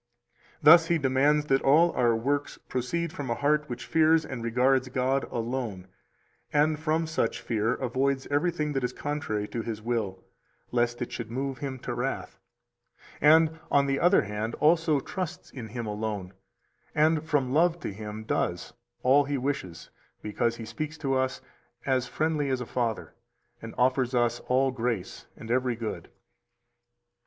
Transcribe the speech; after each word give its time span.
Thus 0.63 0.87
He 0.87 0.97
demands 0.97 1.45
that 1.45 1.61
all 1.61 1.91
our 1.91 2.15
works 2.15 2.57
proceed 2.57 3.13
from 3.13 3.29
a 3.29 3.35
heart 3.35 3.69
which 3.69 3.85
fears 3.85 4.25
and 4.25 4.43
regards 4.43 4.89
God 4.89 5.25
alone, 5.25 5.89
and 6.51 6.79
from 6.79 7.05
such 7.05 7.39
fear 7.39 7.75
avoids 7.75 8.25
everything 8.31 8.73
that 8.73 8.83
is 8.83 8.93
contrary 8.93 9.47
to 9.49 9.61
His 9.61 9.79
will, 9.79 10.23
lest 10.71 11.03
it 11.03 11.11
should 11.11 11.29
move 11.29 11.59
Him 11.59 11.77
to 11.81 11.93
wrath; 11.93 12.39
and, 13.21 13.59
on 13.69 13.85
the 13.85 13.99
other 13.99 14.23
hand, 14.23 14.55
also 14.55 14.99
trusts 14.99 15.51
in 15.51 15.67
Him 15.67 15.85
alone 15.85 16.33
and 16.95 17.23
from 17.23 17.53
love 17.53 17.79
to 17.81 17.93
Him 17.93 18.23
does 18.23 18.73
all 19.03 19.25
He 19.25 19.37
wishes, 19.37 19.91
because 20.23 20.55
he 20.55 20.65
speaks 20.65 20.97
to 20.97 21.13
us 21.13 21.41
as 21.85 22.07
friendly 22.07 22.49
as 22.49 22.59
a 22.59 22.65
father, 22.65 23.13
and 23.61 23.75
offers 23.77 24.15
us 24.15 24.39
all 24.47 24.71
grace 24.71 25.27
and 25.35 25.51
every 25.51 25.75
good. 25.75 26.09